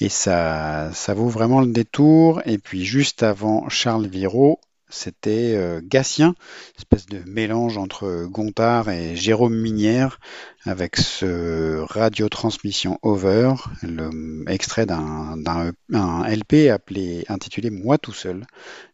[0.02, 2.42] Et ça, ça vaut vraiment le détour.
[2.46, 4.60] Et puis juste avant Charles Viraud,
[4.92, 6.36] c'était euh, Gatien,
[6.78, 10.20] espèce de mélange entre Gontard et Jérôme Minière,
[10.66, 18.46] avec ce radiotransmission over, le extrait d'un d'un- un LP appelé intitulé Moi tout seul,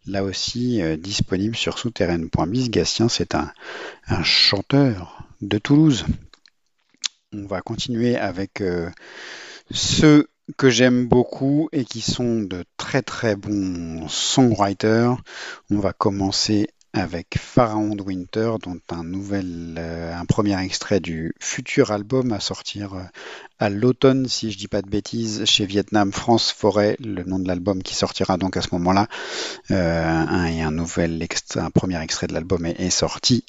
[0.06, 2.70] là aussi euh, disponible sur souterraine.biz.
[2.70, 3.52] Gatien, c'est un,
[4.24, 6.06] chanteur de Toulouse.
[7.34, 8.90] On va continuer avec euh,
[9.72, 15.18] ceux que j'aime beaucoup et qui sont de très très bons songwriters.
[15.70, 21.34] On va commencer avec Pharaon de Winter, dont un nouvel, euh, un premier extrait du
[21.40, 23.04] futur album à sortir euh,
[23.60, 27.48] à l'automne, si je dis pas de bêtises, chez Vietnam France Forêt, le nom de
[27.48, 29.08] l'album qui sortira donc à ce moment-là.
[29.70, 31.24] Euh, un, et un nouvel
[31.56, 33.44] un premier extrait de l'album est sorti.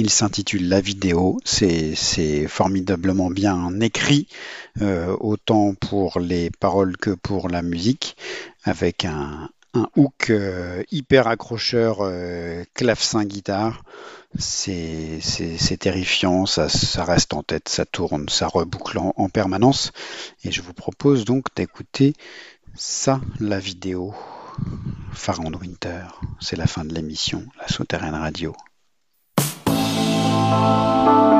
[0.00, 1.38] Il s'intitule La vidéo.
[1.44, 4.28] C'est formidablement bien écrit,
[4.80, 8.16] euh, autant pour les paroles que pour la musique,
[8.64, 9.50] avec un,
[9.96, 13.82] hook euh, hyper accrocheur euh, clavecin-guitare.
[14.38, 16.68] C'est c'est- terrifiant, ça,
[17.04, 19.92] reste en tête, ça tourne, ça reboucle en, en permanence.
[20.44, 22.14] Et je vous propose donc d'écouter
[22.74, 24.14] ça, la vidéo.
[25.12, 26.04] Pharaon de Winter.
[26.40, 28.56] C'est la fin de l'émission, la Souterraine Radio.
[30.50, 31.39] Música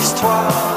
[0.00, 0.69] parfois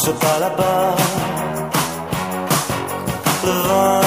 [0.00, 0.96] pousse pas là-bas.
[3.44, 4.00] Le vin,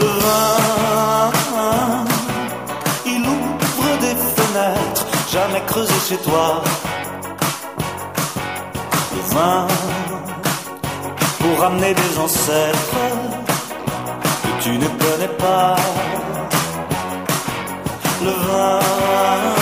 [0.00, 1.30] le vin,
[3.06, 6.62] il ouvre des fenêtres jamais creusées chez toi.
[9.14, 9.66] Le vin,
[11.40, 12.78] pour ramener des ancêtres
[14.42, 15.76] que tu ne connais pas.
[18.22, 19.61] Le vin,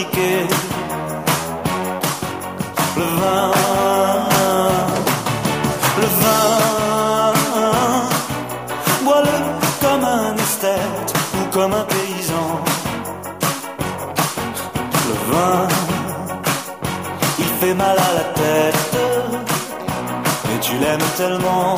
[0.00, 0.04] Le
[3.02, 3.50] vin,
[5.98, 7.32] le vin,
[9.02, 9.36] bois-le
[9.80, 12.60] comme un esthète ou comme un paysan.
[15.08, 15.68] Le vin,
[17.40, 18.96] il fait mal à la tête,
[20.44, 21.74] mais tu l'aimes tellement.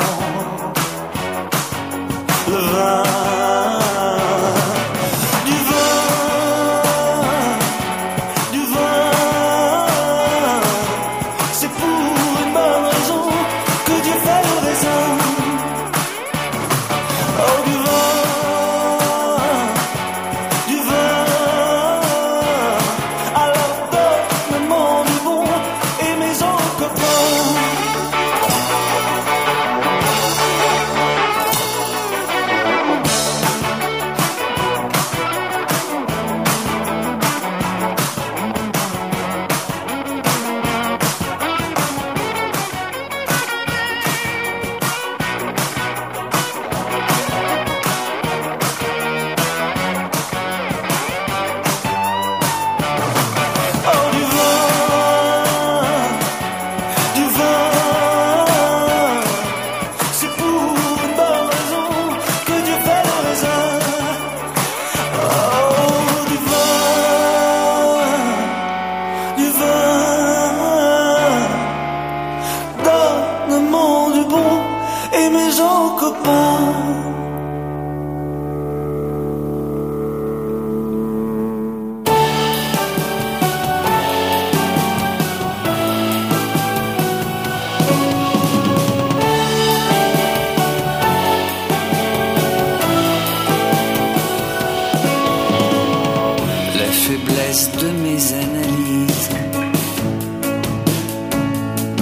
[97.51, 99.29] De mes analyses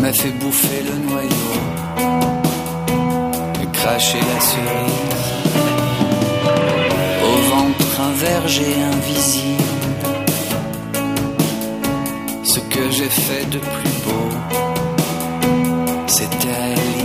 [0.01, 0.98] m'a fait bouffer le
[4.17, 5.29] la cerise.
[7.23, 9.63] Au ventre un verger invisible,
[12.43, 14.29] ce que j'ai fait de plus beau,
[16.07, 16.98] c'était l'inutile.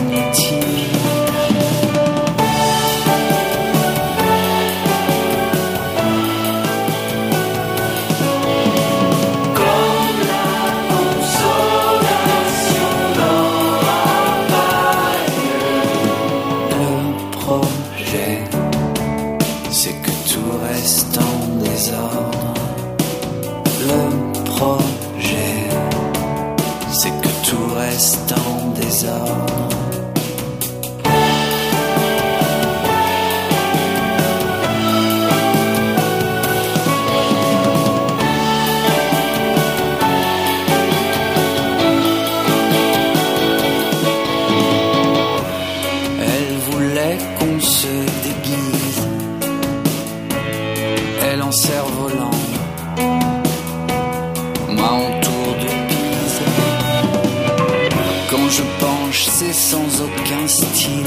[59.55, 61.07] Sans aucun style.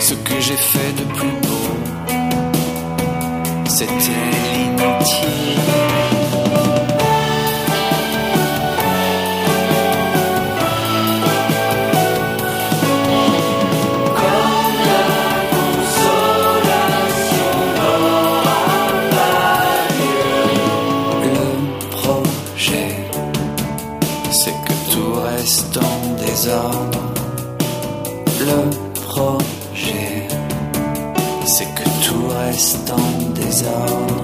[0.00, 1.70] Ce que j'ai fait de plus beau,
[3.68, 3.94] c'était
[4.52, 5.99] l'inutile.
[32.60, 34.19] Tout reste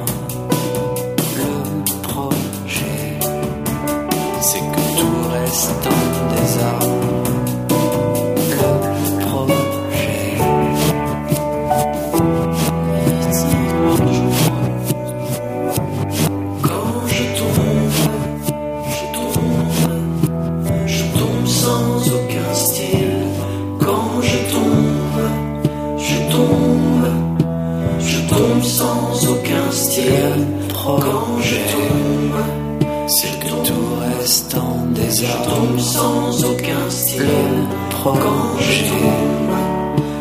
[34.27, 37.23] tout reste en je tombe sans aucun style.
[37.23, 38.85] Le projet.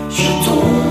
[0.10, 0.85] je tombe,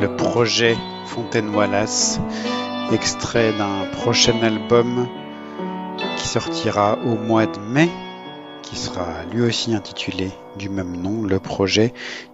[0.00, 0.76] Le projet
[1.06, 2.20] Fontaine Wallace,
[2.92, 5.08] extrait d'un prochain album
[6.16, 7.88] qui sortira au mois de mai,
[9.30, 11.92] lui aussi intitulé du même nom, le projet.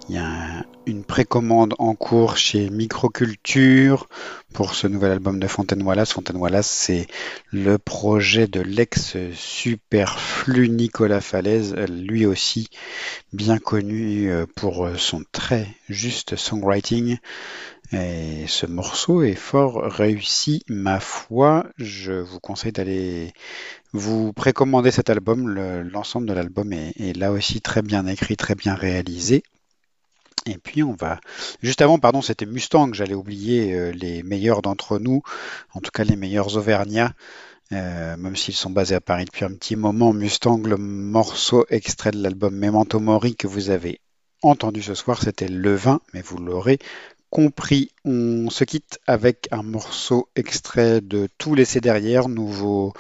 [0.09, 4.07] Il y a un- une précommande en cours chez Microculture
[4.53, 6.13] pour ce nouvel album de Fontaine Wallace.
[6.13, 7.07] Fontaine Wallace, c'est
[7.53, 12.69] le projet de l'ex-superflu Nicolas Falaise, lui aussi
[13.33, 17.17] bien connu euh, pour son très juste songwriting.
[17.93, 21.67] Et ce morceau est fort réussi, ma foi.
[21.77, 23.33] Je vous conseille d'aller
[23.95, 25.49] vous précommander cet album.
[25.49, 29.43] Le- L'ensemble de l'album est, est là aussi très bien écrit, très bien réalisé.
[30.47, 31.21] Et puis on va...
[31.63, 35.23] Juste avant, pardon, c'était Mustang, j'allais oublier euh, les meilleurs d'entre nous,
[35.73, 37.15] en tout cas les meilleurs Auvergnats,
[37.73, 40.13] euh, même s'ils sont basés à Paris depuis un petit moment.
[40.13, 44.01] Mustang, le morceau extrait de l'album Memento Mori que vous avez
[44.43, 46.79] entendu ce soir, c'était Le Vin, mais vous l'aurez
[47.35, 47.91] compris.
[48.05, 52.93] On se quitte avec un morceau extrait de Tout laisser derrière, nouveau,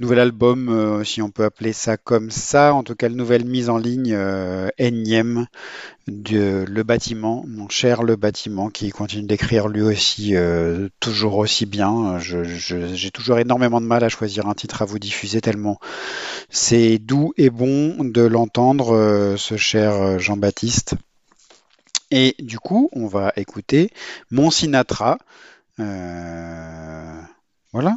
[0.00, 2.74] nouvel album, euh, si on peut appeler ça comme ça.
[2.74, 5.46] En tout cas, nouvelle mise en ligne euh, énième
[6.08, 11.64] de Le Bâtiment, mon cher Le Bâtiment, qui continue d'écrire lui aussi euh, toujours aussi
[11.64, 12.18] bien.
[12.18, 15.78] J'ai toujours énormément de mal à choisir un titre à vous diffuser tellement
[16.48, 20.96] c'est doux et bon de l'entendre, euh, ce cher Jean-Baptiste.
[22.10, 23.90] Et du coup, on va écouter
[24.30, 25.18] Mon Sinatra.
[25.78, 27.20] Euh,
[27.72, 27.96] voilà,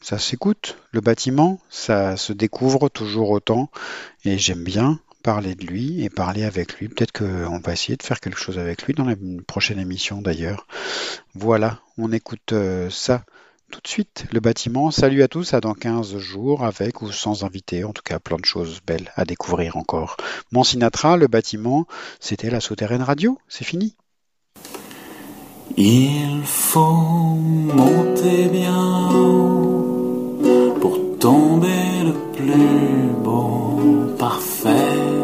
[0.00, 0.76] ça s'écoute.
[0.92, 3.70] Le bâtiment, ça se découvre toujours autant.
[4.24, 6.88] Et j'aime bien parler de lui et parler avec lui.
[6.88, 9.16] Peut-être qu'on va essayer de faire quelque chose avec lui dans la
[9.46, 10.66] prochaine émission d'ailleurs.
[11.34, 13.24] Voilà, on écoute euh, ça
[13.70, 14.26] tout de suite.
[14.32, 18.02] Le bâtiment, salut à tous, à dans 15 jours, avec ou sans invité, en tout
[18.04, 20.16] cas plein de choses belles à découvrir encore.
[20.52, 21.86] Mon Sinatra, le bâtiment,
[22.18, 23.94] c'était la souterraine radio, c'est fini.
[25.76, 29.08] Il faut monter bien
[30.80, 33.80] pour tomber le plus beau,
[34.18, 35.19] parfait